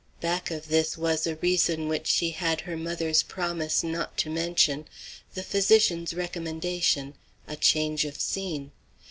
Back 0.19 0.49
of 0.49 0.69
this 0.69 0.97
was 0.97 1.27
a 1.27 1.35
reason 1.35 1.87
which 1.87 2.07
she 2.07 2.31
had 2.31 2.61
her 2.61 2.75
mother's 2.75 3.21
promise 3.21 3.83
not 3.83 4.17
to 4.17 4.31
mention, 4.31 4.87
the 5.35 5.43
physician's 5.43 6.15
recommendation 6.15 7.13
a 7.47 7.55
change 7.55 8.03
of 8.05 8.19
scene. 8.19 8.71